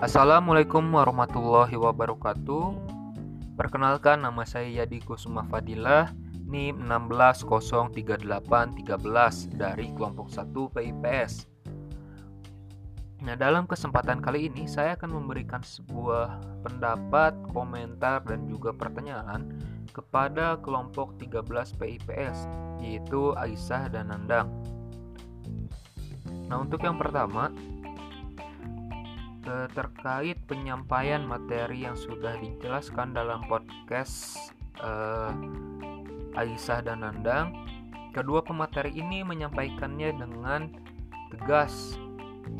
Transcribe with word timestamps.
Assalamualaikum 0.00 0.96
warahmatullahi 0.96 1.76
wabarakatuh. 1.76 2.72
Perkenalkan 3.52 4.24
nama 4.24 4.48
saya 4.48 4.80
Yadi 4.80 5.04
Kusuma 5.04 5.44
Fadilah, 5.44 6.16
NIM 6.48 6.88
16038313 6.88 8.80
dari 9.60 9.92
kelompok 9.92 10.32
1 10.32 10.72
PIPS. 10.72 11.44
Nah, 13.28 13.36
dalam 13.36 13.68
kesempatan 13.68 14.24
kali 14.24 14.48
ini 14.48 14.64
saya 14.64 14.96
akan 14.96 15.20
memberikan 15.20 15.60
sebuah 15.60 16.64
pendapat, 16.64 17.36
komentar 17.52 18.24
dan 18.24 18.48
juga 18.48 18.72
pertanyaan 18.72 19.52
kepada 19.92 20.56
kelompok 20.64 21.20
13 21.20 21.76
PIPS, 21.76 22.48
yaitu 22.80 23.36
Aisyah 23.36 23.92
dan 23.92 24.08
Nandang. 24.08 24.48
Nah, 26.48 26.64
untuk 26.64 26.88
yang 26.88 26.96
pertama, 26.96 27.52
terkait 29.74 30.38
penyampaian 30.46 31.22
materi 31.22 31.86
yang 31.86 31.96
sudah 31.96 32.36
dijelaskan 32.38 33.14
dalam 33.14 33.44
podcast 33.48 34.36
eh, 34.80 35.32
Aisyah 36.38 36.80
dan 36.86 37.02
Nandang, 37.02 37.54
kedua 38.14 38.42
pemateri 38.42 38.94
ini 38.94 39.26
menyampaikannya 39.26 40.10
dengan 40.14 40.70
tegas, 41.34 41.98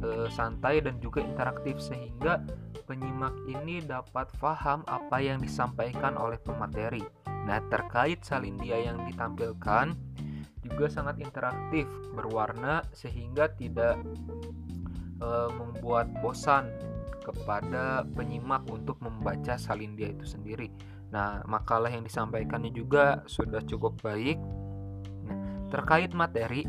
eh, 0.02 0.28
santai 0.30 0.82
dan 0.82 0.98
juga 0.98 1.22
interaktif 1.22 1.78
sehingga 1.78 2.42
penyimak 2.90 3.34
ini 3.46 3.78
dapat 3.82 4.26
paham 4.42 4.82
apa 4.90 5.22
yang 5.22 5.38
disampaikan 5.38 6.18
oleh 6.18 6.38
pemateri. 6.42 7.02
Nah, 7.46 7.62
terkait 7.70 8.20
salindia 8.26 8.78
yang 8.82 9.06
ditampilkan 9.06 9.94
juga 10.60 10.86
sangat 10.92 11.22
interaktif, 11.22 11.88
berwarna 12.12 12.84
sehingga 12.92 13.48
tidak 13.56 13.96
e, 15.20 15.28
membuat 15.54 16.08
bosan 16.24 16.72
kepada 17.20 18.02
penyimak 18.16 18.64
untuk 18.72 18.96
membaca 19.04 19.54
salindia 19.60 20.10
itu 20.10 20.24
sendiri. 20.26 20.72
Nah, 21.12 21.44
makalah 21.46 21.92
yang 21.92 22.02
disampaikannya 22.02 22.72
juga 22.72 23.22
sudah 23.28 23.60
cukup 23.66 24.00
baik. 24.00 24.40
Nah, 25.28 25.68
terkait 25.68 26.10
materi, 26.16 26.64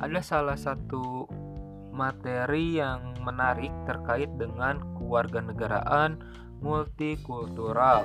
ada 0.00 0.20
salah 0.24 0.56
satu 0.56 1.28
materi 1.92 2.80
yang 2.80 3.12
menarik 3.20 3.70
terkait 3.84 4.30
dengan 4.40 4.80
kewarganegaraan 4.96 6.16
multikultural. 6.62 8.04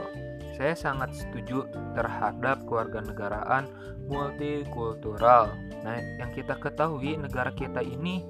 Saya 0.55 0.73
sangat 0.75 1.11
setuju 1.16 1.67
terhadap 1.93 2.63
kewarganegaraan 2.66 3.67
multikultural. 4.07 5.51
Nah, 5.83 5.99
yang 6.19 6.31
kita 6.31 6.55
ketahui 6.57 7.19
negara 7.19 7.51
kita 7.51 7.83
ini 7.83 8.23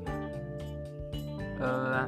eh, 1.59 2.05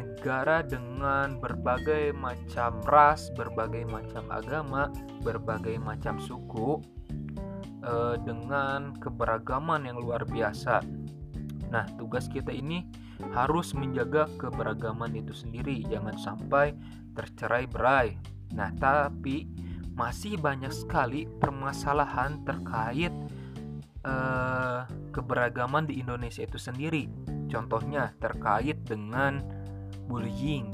negara 0.00 0.60
dengan 0.64 1.40
berbagai 1.40 2.12
macam 2.12 2.80
ras, 2.84 3.32
berbagai 3.32 3.88
macam 3.88 4.28
agama, 4.28 4.92
berbagai 5.24 5.80
macam 5.80 6.20
suku, 6.20 6.80
eh, 7.84 8.16
dengan 8.24 8.92
keberagaman 8.96 9.88
yang 9.88 9.96
luar 9.96 10.24
biasa. 10.28 10.84
Nah, 11.70 11.86
tugas 11.96 12.26
kita 12.26 12.50
ini 12.50 12.84
harus 13.32 13.76
menjaga 13.76 14.26
keberagaman 14.40 15.12
itu 15.16 15.32
sendiri, 15.36 15.84
jangan 15.86 16.16
sampai 16.16 16.72
tercerai 17.14 17.64
berai. 17.68 18.16
Nah, 18.56 18.72
tapi 18.76 19.46
masih 19.94 20.40
banyak 20.40 20.72
sekali 20.72 21.28
permasalahan 21.28 22.40
terkait 22.44 23.12
eh, 24.00 24.80
keberagaman 25.12 25.84
di 25.84 26.00
Indonesia 26.00 26.40
itu 26.40 26.56
sendiri. 26.56 27.08
Contohnya 27.50 28.14
terkait 28.22 28.78
dengan 28.86 29.42
bullying, 30.06 30.70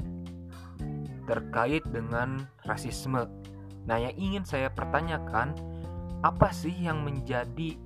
terkait 1.25 1.81
dengan 1.89 2.45
rasisme. 2.63 3.25
Nah, 3.89 3.97
yang 3.97 4.15
ingin 4.15 4.43
saya 4.45 4.69
pertanyakan, 4.69 5.57
apa 6.21 6.49
sih 6.53 6.73
yang 6.73 7.01
menjadi 7.01 7.77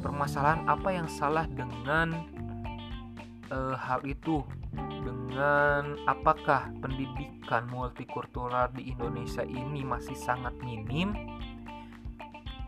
permasalahan 0.00 0.64
apa 0.64 0.88
yang 0.96 1.08
salah 1.08 1.44
dengan 1.48 2.24
uh, 3.52 3.76
hal 3.76 4.00
itu? 4.08 4.40
Dengan 5.00 5.96
apakah 6.06 6.70
pendidikan 6.78 7.66
multikultural 7.72 8.70
di 8.76 8.92
Indonesia 8.92 9.42
ini 9.42 9.82
masih 9.82 10.14
sangat 10.14 10.54
minim? 10.60 11.16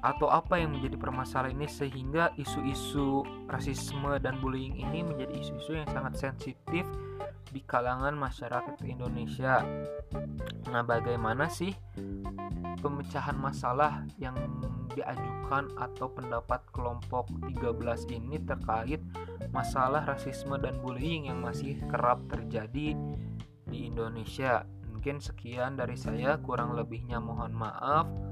Atau 0.02 0.26
apa 0.26 0.58
yang 0.58 0.74
menjadi 0.74 0.98
permasalahan 0.98 1.54
ini 1.62 1.70
sehingga 1.70 2.34
isu-isu 2.34 3.22
rasisme 3.46 4.18
dan 4.18 4.42
bullying 4.42 4.74
ini 4.74 5.06
menjadi 5.06 5.30
isu-isu 5.38 5.78
yang 5.78 5.86
sangat 5.94 6.18
sensitif 6.18 6.82
di 7.54 7.62
kalangan 7.62 8.18
masyarakat 8.18 8.82
Indonesia. 8.82 9.62
Nah, 10.74 10.82
bagaimana 10.82 11.46
sih 11.46 11.70
pemecahan 12.82 13.38
masalah 13.38 14.02
yang 14.18 14.34
diajukan 14.92 15.70
atau 15.78 16.10
pendapat 16.10 16.66
kelompok 16.74 17.30
13 17.46 18.10
ini 18.10 18.42
terkait 18.42 19.00
masalah 19.54 20.02
rasisme 20.02 20.58
dan 20.58 20.76
bullying 20.82 21.30
yang 21.30 21.38
masih 21.44 21.78
kerap 21.86 22.24
terjadi 22.26 22.98
di 23.68 23.78
Indonesia? 23.86 24.66
Mungkin 24.90 25.22
sekian 25.22 25.78
dari 25.78 25.94
saya, 25.94 26.38
kurang 26.42 26.74
lebihnya 26.74 27.22
mohon 27.22 27.54
maaf. 27.54 28.31